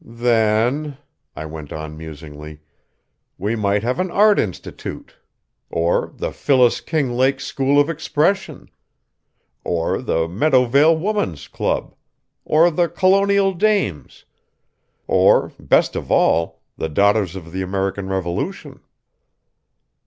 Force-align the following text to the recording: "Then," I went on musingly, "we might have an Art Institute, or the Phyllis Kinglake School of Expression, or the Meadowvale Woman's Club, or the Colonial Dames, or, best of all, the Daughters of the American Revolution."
"Then," 0.03 0.97
I 1.35 1.45
went 1.45 1.71
on 1.71 1.95
musingly, 1.95 2.61
"we 3.37 3.55
might 3.55 3.83
have 3.83 3.99
an 3.99 4.09
Art 4.09 4.39
Institute, 4.39 5.15
or 5.69 6.11
the 6.15 6.31
Phyllis 6.31 6.81
Kinglake 6.81 7.39
School 7.39 7.79
of 7.79 7.87
Expression, 7.87 8.71
or 9.63 10.01
the 10.01 10.27
Meadowvale 10.27 10.97
Woman's 10.97 11.47
Club, 11.47 11.93
or 12.45 12.71
the 12.71 12.89
Colonial 12.89 13.53
Dames, 13.53 14.25
or, 15.05 15.51
best 15.59 15.95
of 15.95 16.11
all, 16.11 16.63
the 16.77 16.89
Daughters 16.89 17.35
of 17.35 17.51
the 17.51 17.61
American 17.61 18.07
Revolution." 18.07 18.79